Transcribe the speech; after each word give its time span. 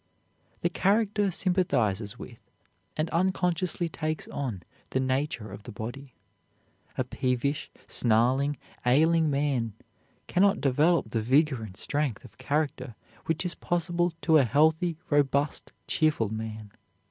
The 0.61 0.69
character 0.71 1.29
sympathizes 1.29 2.17
with 2.17 2.39
and 2.97 3.07
unconsciously 3.11 3.87
takes 3.87 4.27
on 4.29 4.63
the 4.89 4.99
nature 4.99 5.51
of 5.51 5.61
the 5.61 5.71
body. 5.71 6.15
A 6.97 7.03
peevish, 7.03 7.69
snarling, 7.85 8.57
ailing 8.83 9.29
man 9.29 9.73
can 10.25 10.41
not 10.41 10.59
develop 10.59 11.11
the 11.11 11.21
vigor 11.21 11.61
and 11.61 11.77
strength 11.77 12.25
of 12.25 12.39
character 12.39 12.95
which 13.27 13.45
is 13.45 13.53
possible 13.53 14.11
to 14.23 14.39
a 14.39 14.43
healthy, 14.43 14.97
robust, 15.11 15.71
cheerful 15.85 16.29
man. 16.29 16.71